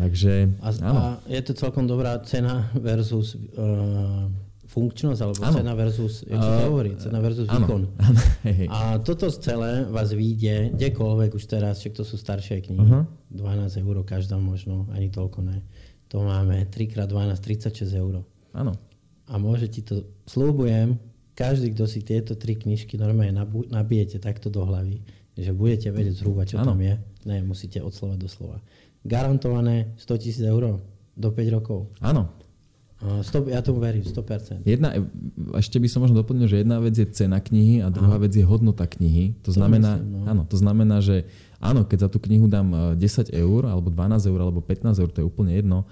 [0.01, 1.01] Takže, a, áno.
[1.03, 4.31] a je to celkom dobrá cena versus uh,
[4.79, 5.57] funkčnosť alebo ano.
[5.59, 7.67] cena versus, jak sa to hovorí, cena versus ano.
[7.67, 7.83] výkon.
[7.99, 8.71] Ano.
[8.71, 13.05] A toto celé vás vyjde kdekoľvek už teraz, však to sú staršie knihy, uh-huh.
[13.35, 15.59] 12 eur každá možno, ani toľko ne.
[16.15, 18.23] To máme 3x12, 36 eur.
[18.55, 18.73] Áno.
[19.29, 20.97] A môže ti to, slúbujem,
[21.37, 23.37] každý, kto si tieto tri knižky normálne
[23.69, 25.05] nabijete takto do hlavy,
[25.39, 26.75] že budete vedieť zhruba, čo ano.
[26.75, 26.95] tam je.
[27.29, 28.59] Ne, musíte od slova do slova.
[29.07, 30.83] Garantované 100 tisíc eur
[31.15, 31.93] do 5 rokov.
[32.03, 32.31] Áno.
[32.99, 34.67] Stop, ja tomu verím, 100%.
[34.67, 34.91] Jedna,
[35.55, 38.27] ešte by som možno doplnil, že jedna vec je cena knihy a druhá Aha.
[38.27, 39.39] vec je hodnota knihy.
[39.47, 40.23] To, to znamená, myslím, no.
[40.27, 41.31] áno, to znamená, že
[41.63, 45.11] áno, keď za tú knihu dám 10 e, eur, alebo 12 eur, alebo 15 eur,
[45.15, 45.87] to je úplne jedno,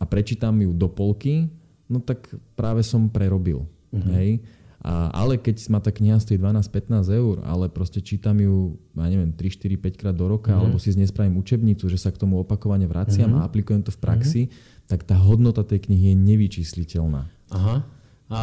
[0.00, 1.52] a prečítam ju do polky,
[1.84, 3.68] no tak práve som prerobil.
[3.92, 4.08] Uh-huh.
[4.16, 4.40] Hej?
[4.80, 9.36] A, ale keď ma tá kniha stojí 12-15 eur, ale proste čítam ju, ja neviem,
[9.36, 10.64] 3, 4, 5 krát do roka, uh-huh.
[10.64, 13.44] alebo si z nej spravím učebnicu, že sa k tomu opakovane vraciam uh-huh.
[13.44, 17.28] a aplikujem to v praxi, uh-huh tak tá hodnota tej knihy je nevyčísliteľná.
[17.52, 17.84] Aha.
[18.28, 18.40] A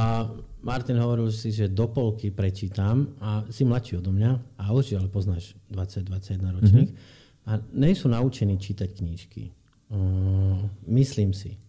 [0.61, 5.09] Martin hovoril si, že do polky prečítam a si mladší odo mňa a určite ale
[5.09, 7.49] poznáš 20-21 ročník mm-hmm.
[7.49, 9.53] a nejsú naučení čítať knížky.
[9.93, 11.61] Uh, myslím si,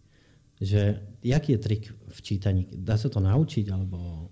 [0.57, 2.65] že jaký je trik v čítaní?
[2.73, 4.29] Dá sa to naučiť alebo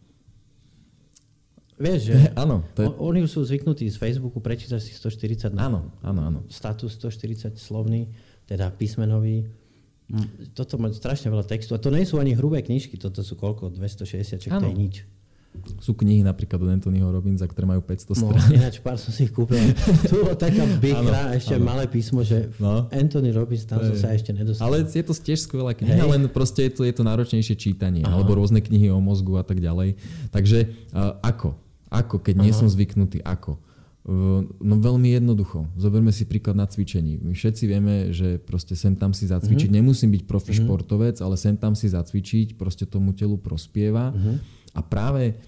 [1.74, 2.88] Vieš, že áno, to je...
[3.02, 6.40] oni sú zvyknutí z Facebooku prečítať si 140 na áno, áno, áno.
[6.46, 8.14] status 140 slovný,
[8.46, 9.50] teda písmenový
[10.53, 11.73] toto má strašne veľa textu.
[11.73, 13.73] A to nie sú ani hrubé knižky, toto sú koľko?
[13.73, 14.97] 260, čo to je nič.
[15.79, 18.43] Sú knihy napríklad od Anthonyho Robinsa, ktoré majú 500 no, strán.
[18.59, 19.62] ináč pár som si ich kúpil.
[20.11, 21.71] tu taká bichra, ešte ano.
[21.71, 22.90] malé písmo, že no.
[22.90, 24.67] Anthony Robbins, tam som sa ešte nedostal.
[24.67, 26.11] Ale je to tiež skvelá kniha, Hej.
[26.11, 28.19] len proste je to, je to náročnejšie čítanie, Aha.
[28.19, 29.95] alebo rôzne knihy o mozgu a tak ďalej.
[30.35, 31.55] Takže uh, ako?
[31.87, 32.45] Ako, keď Aha.
[32.51, 33.55] nie som zvyknutý, ako?
[34.05, 35.64] No veľmi jednoducho.
[35.81, 37.17] Zoberme si príklad na cvičení.
[37.25, 39.73] My všetci vieme, že proste sem tam si zacvičiť.
[39.73, 39.81] Mm-hmm.
[39.81, 40.69] Nemusím byť profi mm-hmm.
[40.69, 44.12] športovec, ale sem tam si zacvičiť, proste tomu telu prospieva.
[44.12, 44.37] Mm-hmm.
[44.77, 45.40] A práve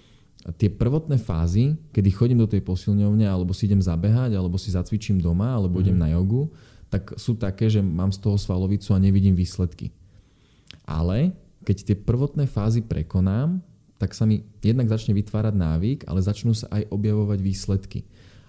[0.56, 5.20] tie prvotné fázy, kedy chodím do tej posilňovne, alebo si idem zabehať, alebo si zacvičím
[5.20, 5.92] doma, alebo mm-hmm.
[5.92, 6.48] idem na jogu,
[6.88, 9.92] tak sú také, že mám z toho svalovicu a nevidím výsledky.
[10.88, 13.60] Ale keď tie prvotné fázy prekonám,
[14.00, 18.00] tak sa mi jednak začne vytvárať návyk, ale začnú sa aj objavovať výsledky.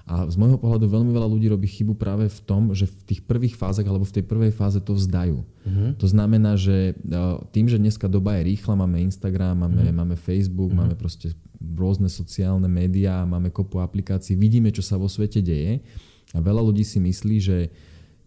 [0.08, 3.22] A z môjho pohľadu veľmi veľa ľudí robí chybu práve v tom, že v tých
[3.28, 5.44] prvých fázach alebo v tej prvej fáze to vzdajú.
[5.44, 5.92] Uh-huh.
[6.00, 7.14] To znamená, že e,
[7.52, 10.00] tým, že dneska doba je rýchla, máme Instagram, máme, uh-huh.
[10.00, 10.88] máme Facebook, uh-huh.
[10.88, 15.84] máme proste rôzne sociálne médiá, máme kopu aplikácií, vidíme, čo sa vo svete deje
[16.32, 17.58] a veľa ľudí si myslí, že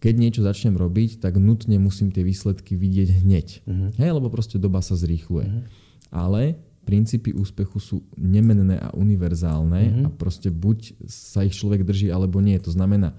[0.05, 3.47] keď niečo začnem robiť, tak nutne musím tie výsledky vidieť hneď.
[3.65, 3.89] Uh-huh.
[3.97, 5.49] Hej, lebo proste doba sa zrýchluje.
[5.49, 5.65] Uh-huh.
[6.13, 10.05] Ale princípy úspechu sú nemenné a univerzálne mm-hmm.
[10.07, 12.57] a proste buď sa ich človek drží, alebo nie.
[12.59, 13.15] To znamená,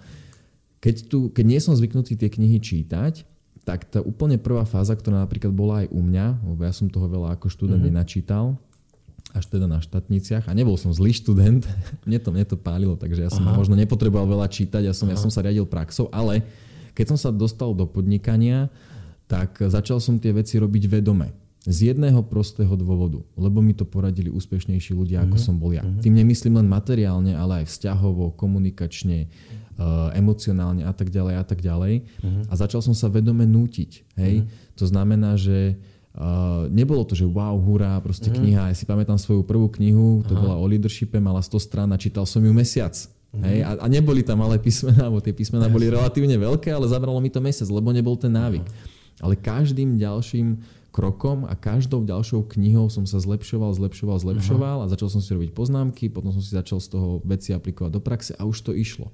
[0.82, 3.24] keď, tu, keď nie som zvyknutý tie knihy čítať,
[3.62, 7.06] tak tá úplne prvá fáza, ktorá napríklad bola aj u mňa, lebo ja som toho
[7.06, 7.94] veľa ako študent mm-hmm.
[7.94, 8.58] nenačítal,
[9.32, 11.64] až teda na štátniciach a nebol som zlý študent,
[12.10, 13.56] mne to, mne to pálilo, takže ja som Aha.
[13.56, 16.44] možno nepotreboval veľa čítať, ja som, ja som sa riadil praxou, ale
[16.98, 18.68] keď som sa dostal do podnikania,
[19.32, 21.32] tak začal som tie veci robiť vedome.
[21.62, 25.46] Z jedného prostého dôvodu, lebo mi to poradili úspešnejší ľudia, ako uh-huh.
[25.46, 25.86] som bol ja.
[25.86, 26.02] Uh-huh.
[26.02, 29.30] Tým nemyslím len materiálne, ale aj vzťahovo, komunikačne,
[29.78, 32.02] uh, emocionálne a tak ďalej a tak ďalej.
[32.02, 32.50] Uh-huh.
[32.50, 33.92] A začal som sa vedome nútiť.
[34.18, 34.42] Hej?
[34.42, 34.78] Uh-huh.
[34.82, 35.78] To znamená, že
[36.12, 38.36] Uh, nebolo to, že wow, hurá, proste mm.
[38.36, 38.64] kniha.
[38.68, 40.44] Ja si pamätám svoju prvú knihu, to Aha.
[40.44, 42.92] bola o leadershipe, mala 100 strán a čítal som ju mesiac.
[43.32, 43.44] Mm.
[43.48, 47.16] Hej, a, a neboli tam malé písmená, bo tie písmená boli relatívne veľké, ale zabralo
[47.24, 48.68] mi to mesiac, lebo nebol ten návyk.
[48.68, 49.24] Aha.
[49.24, 50.60] Ale každým ďalším
[50.92, 54.86] krokom a každou ďalšou knihou som sa zlepšoval, zlepšoval, zlepšoval Aha.
[54.86, 58.04] a začal som si robiť poznámky, potom som si začal z toho veci aplikovať do
[58.04, 59.10] praxe a už to išlo.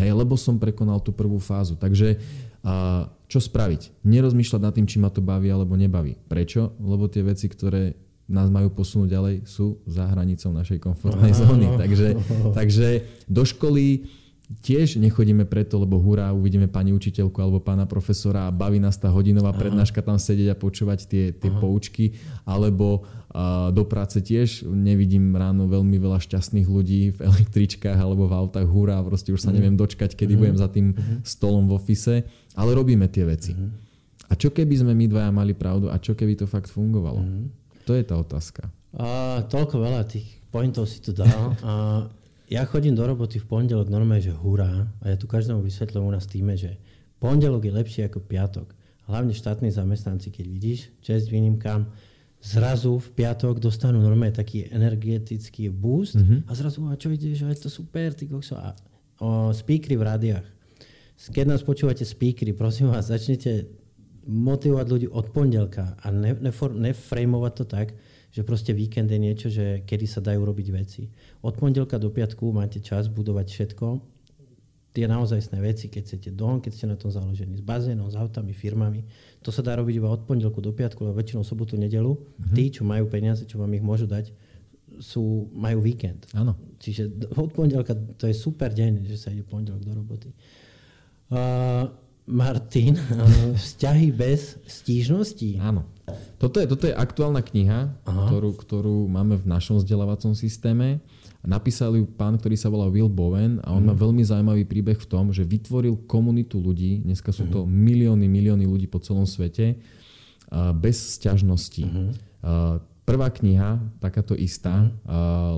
[0.00, 1.76] Hej, lebo som prekonal tú prvú fázu.
[1.76, 2.16] Takže
[2.64, 4.06] a, čo spraviť?
[4.08, 6.16] Nerozmýšľať nad tým, či ma to baví alebo nebaví.
[6.30, 6.72] Prečo?
[6.80, 11.68] Lebo tie veci, ktoré nás majú posunúť ďalej, sú za hranicou našej komfortnej zóny.
[11.76, 12.08] Takže,
[12.58, 12.88] takže
[13.28, 14.08] do školy
[14.48, 19.12] tiež nechodíme preto, lebo hurá, uvidíme pani učiteľku alebo pána profesora a baví nás tá
[19.12, 19.60] hodinová Aha.
[19.60, 22.16] prednáška tam sedieť a počúvať tie, tie poučky,
[22.48, 28.34] alebo a do práce tiež nevidím ráno veľmi veľa šťastných ľudí v električkách alebo v
[28.34, 29.56] autách, hurá, proste už sa mhm.
[29.60, 30.40] neviem dočkať, kedy mm.
[30.40, 31.28] budem za tým mm.
[31.28, 32.24] stolom v ofise,
[32.56, 33.52] ale robíme tie veci.
[33.52, 33.68] Mm.
[34.28, 37.20] A čo keby sme my dvaja mali pravdu a čo keby to fakt fungovalo?
[37.20, 37.52] Mm.
[37.84, 38.68] To je tá otázka.
[38.96, 41.28] A, toľko veľa tých pointov si tu dal.
[41.64, 42.08] A,
[42.48, 44.88] ja chodím do roboty v pondelok normálne, že hurá.
[45.04, 46.80] A ja tu každému vysvetlím u nás týme, že
[47.20, 48.72] pondelok je lepší ako piatok.
[49.04, 51.88] Hlavne štátni zamestnanci, keď vidíš, čest výnimkám,
[52.40, 56.48] zrazu v piatok dostanú normálne taký energetický boost mm-hmm.
[56.48, 58.56] a zrazu, a čo ideš, a je to super, ty kokso.
[58.56, 58.72] A
[59.20, 60.46] o, speakery v rádiách.
[61.18, 63.66] Keď nás počúvate speakery, prosím vás, začnite
[64.28, 66.36] motivovať ľudí od pondelka a ne,
[66.84, 67.96] neframovať to tak,
[68.28, 71.08] že proste víkend je niečo, že kedy sa dajú robiť veci.
[71.40, 73.86] Od pondelka do piatku máte čas budovať všetko,
[74.92, 78.50] tie naozajstné veci, keď chcete dom, keď ste na tom založení, s bazénom, s autami,
[78.50, 79.04] firmami.
[79.46, 82.18] To sa dá robiť iba od pondelku do piatku, lebo väčšinou sobotu, nedelu.
[82.18, 82.54] Mm-hmm.
[82.56, 84.32] Tí, čo majú peniaze, čo vám ich môžu dať,
[84.98, 86.26] sú, majú víkend.
[86.34, 86.58] Áno.
[86.82, 90.34] Čiže od pondelka to je super deň, že sa ide pondelok do roboty.
[91.28, 91.92] Uh,
[92.26, 92.96] Martin,
[93.60, 95.60] vzťahy bez stížností.
[95.60, 95.86] Áno.
[96.38, 101.02] Toto je, toto je aktuálna kniha, ktorú, ktorú máme v našom vzdelávacom systéme.
[101.42, 103.88] Napísal ju pán, ktorý sa volá Will Bowen a on mm.
[103.88, 107.70] má veľmi zaujímavý príbeh v tom, že vytvoril komunitu ľudí, dneska sú to mhm.
[107.70, 109.78] milióny, milióny ľudí po celom svete,
[110.80, 111.84] bez sťažností.
[111.84, 112.10] Mm.
[113.08, 114.92] Prvá kniha, takáto istá, mm.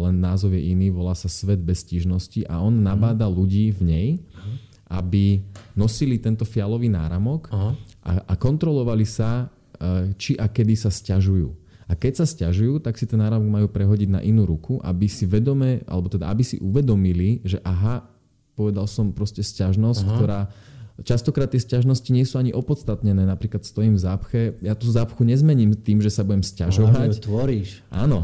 [0.07, 4.09] len názov je iný, volá sa Svet bez stížnosti a on nabáda ľudí v nej,
[4.91, 5.43] aby
[5.75, 7.75] nosili tento fialový náramok a,
[8.27, 9.47] a kontrolovali sa,
[10.21, 11.57] či a kedy sa stiažujú.
[11.91, 15.27] A keď sa stiažujú, tak si ten náramok majú prehodiť na inú ruku, aby si
[15.27, 18.07] vedome, alebo teda aby si uvedomili, že aha,
[18.55, 20.15] povedal som proste stiažnosť, aha.
[20.15, 20.41] ktorá
[21.01, 23.25] Častokrát tie sťažnosti nie sú ani opodstatnené.
[23.25, 27.09] Napríklad stojím v zápche, ja tú zápchu nezmením tým, že sa budem sťažovať.
[27.09, 27.81] Ale tvoríš.
[27.89, 28.21] Áno.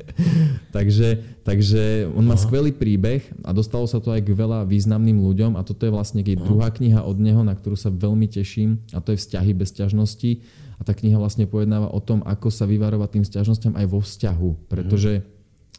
[0.76, 2.44] takže, takže on má Aha.
[2.48, 6.24] skvelý príbeh a dostalo sa to aj k veľa významným ľuďom a toto je vlastne
[6.24, 10.40] druhá kniha od neho, na ktorú sa veľmi teším a to je Vzťahy bez sťažnosti.
[10.78, 14.70] A tá kniha vlastne pojednáva o tom, ako sa vyvarovať tým sťažnostiam aj vo vzťahu.
[14.70, 15.26] Pretože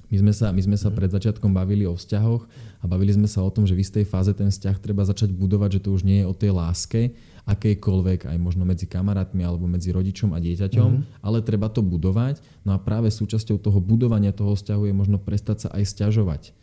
[0.10, 2.50] my sme, sa, my sme sa pred začiatkom bavili o vzťahoch
[2.82, 5.78] a bavili sme sa o tom, že v istej fáze ten vzťah treba začať budovať,
[5.78, 7.14] že to už nie je o tej láske,
[7.46, 11.22] akejkoľvek, aj možno medzi kamarátmi alebo medzi rodičom a dieťaťom, mm-hmm.
[11.22, 12.42] ale treba to budovať.
[12.66, 16.58] No a práve súčasťou toho budovania toho vzťahu je možno prestať sa aj stiažovať.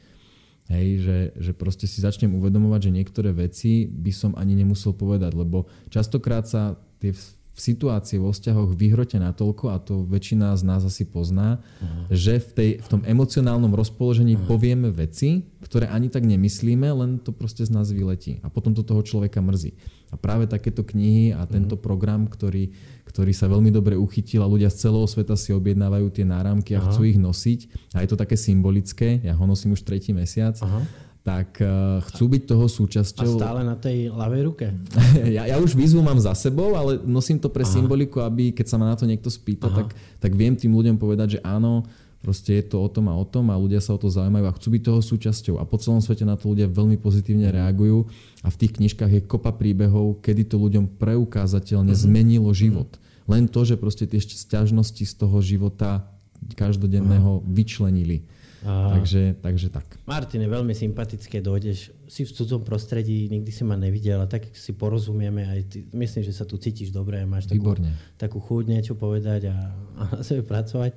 [0.67, 5.39] Hej, že, že proste si začnem uvedomovať, že niektoré veci by som ani nemusel povedať,
[5.39, 7.15] lebo častokrát sa tie
[7.57, 12.13] v situácii vo vzťahoch vyhrote natoľko, a to väčšina z nás asi pozná, uh-huh.
[12.13, 14.45] že v, tej, v tom emocionálnom rozpoložení uh-huh.
[14.45, 18.45] povieme veci, ktoré ani tak nemyslíme, len to proste z nás vyletí.
[18.45, 19.73] A potom to toho človeka mrzí.
[20.13, 21.87] A práve takéto knihy a tento uh-huh.
[21.89, 22.77] program, ktorý,
[23.09, 26.85] ktorý sa veľmi dobre uchytil a ľudia z celého sveta si objednávajú tie náramky a
[26.85, 26.93] uh-huh.
[26.93, 27.61] chcú ich nosiť.
[27.97, 30.61] A je to také symbolické, ja ho nosím už tretí mesiac.
[30.61, 33.35] Uh-huh tak uh, chcú byť toho súčasťou.
[33.35, 34.71] A stále na tej ľavej ruke?
[35.37, 37.75] ja, ja už výzvu mám za sebou, ale nosím to pre Aha.
[37.75, 41.37] symboliku, aby keď sa ma na to niekto spýta, tak, tak viem tým ľuďom povedať,
[41.37, 41.83] že áno,
[42.23, 44.55] proste je to o tom a o tom a ľudia sa o to zaujímajú a
[44.55, 45.55] chcú byť toho súčasťou.
[45.59, 48.07] A po celom svete na to ľudia veľmi pozitívne reagujú
[48.47, 52.05] a v tých knižkách je kopa príbehov, kedy to ľuďom preukázateľne uh-huh.
[52.07, 52.87] zmenilo život.
[52.95, 53.35] Uh-huh.
[53.35, 56.07] Len to, že proste tie sťažnosti z toho života
[56.55, 58.23] každodenného vyčlenili.
[58.65, 59.85] Takže, takže tak.
[60.09, 64.49] Martin je veľmi sympatické, dojdeš, si v cudzom prostredí, nikdy si ma nevidel a tak
[64.57, 67.77] si porozumieme aj ty, myslím, že sa tu cítiš dobre, máš takú,
[68.17, 69.57] takú chuť niečo povedať a,
[70.01, 70.97] a na sebe pracovať.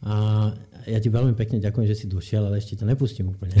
[0.00, 0.48] A
[0.88, 3.52] ja ti veľmi pekne ďakujem, že si došiel, ale ešte ťa nepustím úplne.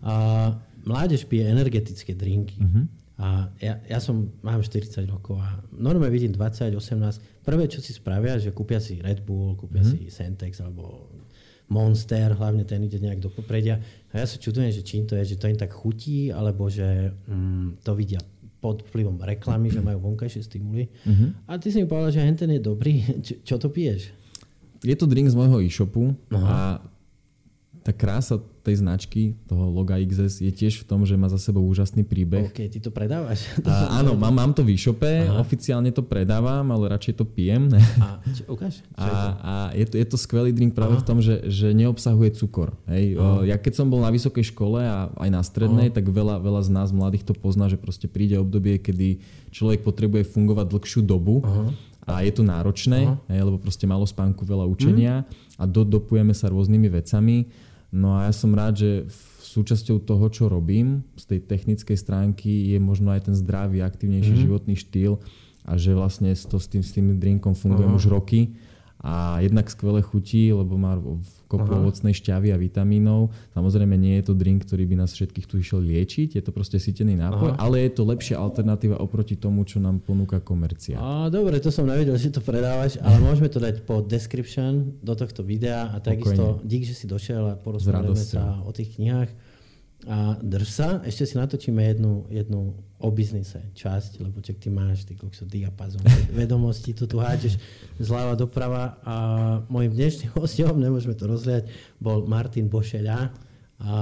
[0.00, 0.54] A
[0.86, 2.56] mládež pije energetické drinky.
[2.56, 2.88] Uh-huh.
[3.18, 7.42] A ja, ja som, mám 40 rokov a normálne vidím 20, 18.
[7.44, 9.92] Prvé, čo si spravia, že kúpia si Red Bull, kúpia uh-huh.
[9.92, 11.10] si Sentex alebo
[11.68, 13.76] Monster, hlavne ten ide nejak do popredia.
[14.12, 17.12] A ja sa čudujem, že čím to je, že to im tak chutí, alebo že
[17.28, 18.20] mm, to vidia
[18.58, 20.90] pod vplyvom reklamy, že majú vonkajšie stimuly.
[21.06, 21.30] Uh-huh.
[21.46, 23.06] A ty si mi povedal, že henten je dobrý.
[23.26, 24.10] Čo, čo to piješ?
[24.82, 26.46] Je to drink z môjho e-shopu Aha.
[26.46, 26.56] a
[27.88, 31.64] tá krása tej značky, toho loga XS, je tiež v tom, že má za sebou
[31.64, 32.52] úžasný príbeh.
[32.52, 33.48] OK, ty to predávaš?
[33.64, 35.40] A, áno, mám, mám to v e-shope, Aha.
[35.40, 37.72] oficiálne to predávam, ale radšej to pijem.
[37.96, 39.28] A, čo, ukáž, čo a, je to?
[39.40, 41.02] a je, to, je to skvelý drink práve Aha.
[41.02, 42.76] v tom, že, že neobsahuje cukor.
[42.92, 43.16] Hej.
[43.48, 45.96] Ja keď som bol na vysokej škole a aj na strednej, Aha.
[45.96, 50.28] tak veľa, veľa z nás mladých to pozná, že proste príde obdobie, kedy človek potrebuje
[50.28, 51.40] fungovať dlhšiu dobu.
[51.40, 51.72] Aha
[52.08, 55.60] a je to náročné, hej, lebo proste malo spánku, veľa učenia mm.
[55.60, 58.90] a dodopujeme sa rôznymi vecami No a ja som rád, že
[59.40, 64.42] súčasťou toho, čo robím z tej technickej stránky je možno aj ten zdravý, aktívnejší mm.
[64.44, 65.16] životný štýl
[65.64, 68.00] a že vlastne to s tým, s tým drinkom fungujem uh-huh.
[68.00, 68.56] už roky
[69.00, 70.96] a jednak skvelé chutí, lebo má
[71.48, 71.80] kopu Aha.
[71.80, 73.32] ovocnej šťavy a vitamínov.
[73.56, 76.76] Samozrejme nie je to drink, ktorý by nás všetkých tu išiel liečiť, je to proste
[76.76, 77.58] sítený nápoj, Aha.
[77.58, 81.00] ale je to lepšia alternatíva oproti tomu, čo nám ponúka komercia.
[81.00, 85.16] A, dobre, to som nevedel, že to predávaš, ale môžeme to dať po description do
[85.16, 89.57] tohto videa a takisto dík, že si došiel a porozprávame sa o tých knihách.
[90.06, 92.70] A drž sa, ešte si natočíme jednu, jednu
[93.02, 96.06] o biznise časť, lebo čak ty máš ty kokso diapazon
[96.38, 97.58] vedomostí, tu tu háčeš
[97.98, 99.14] zľava doprava a
[99.66, 101.66] môjim dnešným hostom, nemôžeme to rozliať,
[101.98, 103.34] bol Martin Bošeľa.
[103.82, 103.94] A,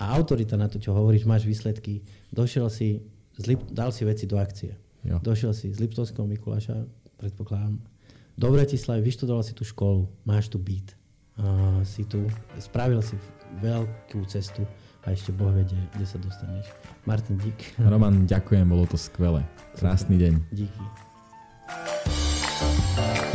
[0.00, 2.00] a autorita na to, čo hovoríš, máš výsledky,
[2.32, 3.04] došiel si,
[3.36, 4.76] zlip, dal si veci do akcie.
[5.04, 5.20] Jo.
[5.20, 6.88] Došiel si z Liptovského Mikuláša,
[7.20, 7.80] predpokladám,
[8.38, 10.94] do Bratislavy, vyštudoval si tú školu, máš tu byt,
[11.36, 12.22] a si tu,
[12.60, 13.16] spravil si
[13.60, 14.62] veľkú cestu
[15.04, 16.66] a ešte Boh vedie, kde sa dostaneš.
[17.06, 17.78] Martin, dík.
[17.78, 19.46] Roman, ďakujem, bolo to skvelé.
[19.78, 20.34] Krásny deň.
[20.50, 20.84] Díky.
[22.98, 23.27] thank you